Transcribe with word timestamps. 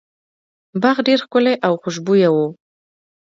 باغ 0.81 0.97
ډیر 1.07 1.19
ښکلی 1.25 1.55
او 1.65 1.73
خوشبويه 1.81 2.29
و. 2.31 2.37